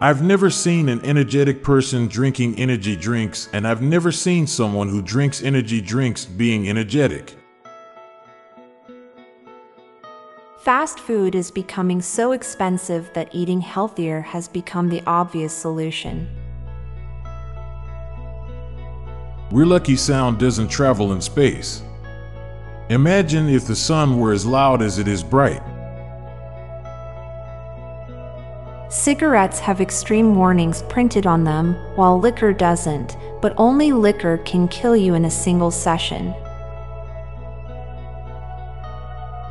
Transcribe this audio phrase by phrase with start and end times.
[0.00, 5.00] I've never seen an energetic person drinking energy drinks, and I've never seen someone who
[5.00, 7.34] drinks energy drinks being energetic.
[10.58, 16.28] Fast food is becoming so expensive that eating healthier has become the obvious solution.
[19.52, 21.82] We're lucky sound doesn't travel in space.
[22.88, 25.62] Imagine if the sun were as loud as it is bright.
[28.90, 34.94] Cigarettes have extreme warnings printed on them, while liquor doesn't, but only liquor can kill
[34.94, 36.34] you in a single session.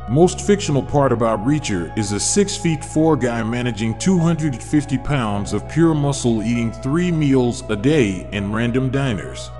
[0.08, 5.68] Most fictional part about Reacher is a 6 feet 4 guy managing 250 pounds of
[5.68, 9.50] pure muscle eating three meals a day in random diners.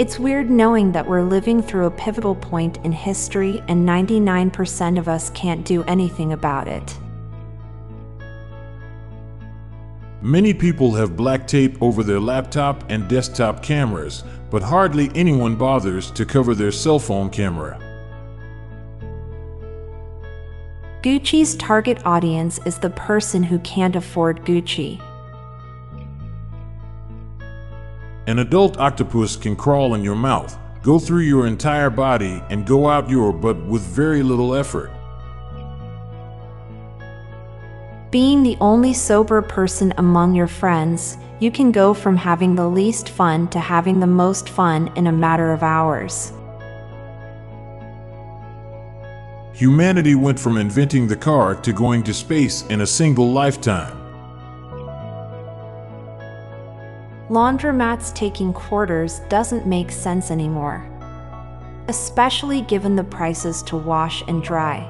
[0.00, 5.08] It's weird knowing that we're living through a pivotal point in history and 99% of
[5.08, 6.96] us can't do anything about it.
[10.22, 16.10] Many people have black tape over their laptop and desktop cameras, but hardly anyone bothers
[16.12, 17.78] to cover their cell phone camera.
[21.02, 24.98] Gucci's target audience is the person who can't afford Gucci.
[28.30, 32.88] An adult octopus can crawl in your mouth, go through your entire body, and go
[32.88, 34.92] out your butt with very little effort.
[38.12, 43.08] Being the only sober person among your friends, you can go from having the least
[43.08, 46.32] fun to having the most fun in a matter of hours.
[49.54, 53.99] Humanity went from inventing the car to going to space in a single lifetime.
[57.30, 60.84] Laundromats taking quarters doesn't make sense anymore.
[61.86, 64.84] Especially given the prices to wash and dry.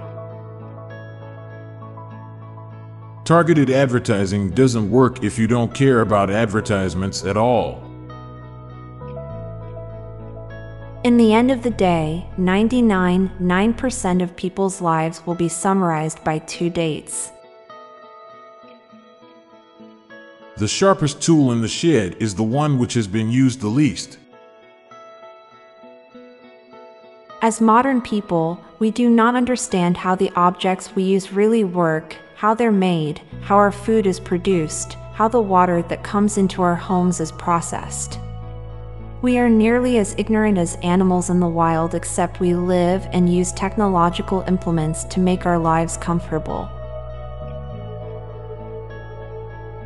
[3.26, 7.82] Targeted advertising doesn't work if you don't care about advertisements at all.
[11.04, 16.70] In the end of the day, 99.9% of people's lives will be summarized by two
[16.70, 17.32] dates.
[20.60, 24.18] The sharpest tool in the shed is the one which has been used the least.
[27.40, 32.52] As modern people, we do not understand how the objects we use really work how
[32.52, 37.20] they're made, how our food is produced, how the water that comes into our homes
[37.20, 38.18] is processed.
[39.22, 43.50] We are nearly as ignorant as animals in the wild, except we live and use
[43.52, 46.68] technological implements to make our lives comfortable.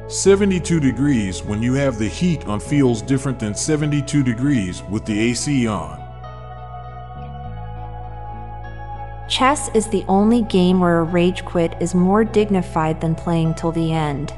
[0.09, 5.19] 72 degrees when you have the heat on feels different than 72 degrees with the
[5.19, 5.99] AC on.
[9.31, 13.73] Chess is the only game where a rage quit is more dignified than playing till
[13.73, 14.35] the end.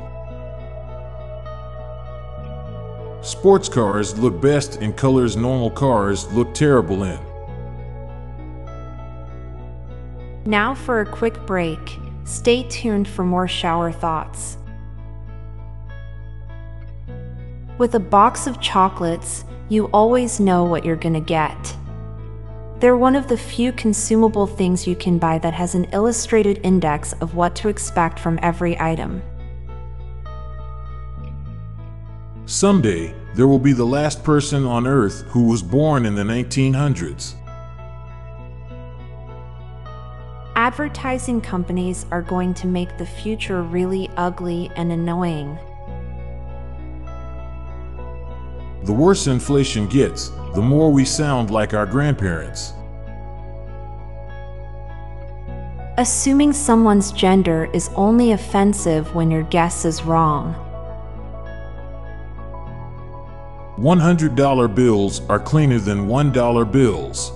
[3.22, 7.18] Sports cars look best in colors normal cars look terrible in.
[10.44, 11.98] Now for a quick break.
[12.22, 14.58] Stay tuned for more shower thoughts.
[17.78, 21.76] With a box of chocolates, you always know what you're gonna get.
[22.80, 27.12] They're one of the few consumable things you can buy that has an illustrated index
[27.14, 29.22] of what to expect from every item.
[32.46, 37.34] Someday, there will be the last person on Earth who was born in the 1900s.
[40.54, 45.58] Advertising companies are going to make the future really ugly and annoying.
[48.86, 52.72] The worse inflation gets, the more we sound like our grandparents.
[55.98, 60.54] Assuming someone's gender is only offensive when your guess is wrong.
[63.76, 67.32] $100 bills are cleaner than $1 bills.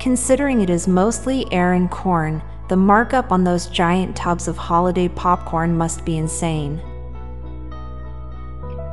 [0.00, 5.06] Considering it is mostly air and corn, the markup on those giant tubs of holiday
[5.06, 6.80] popcorn must be insane.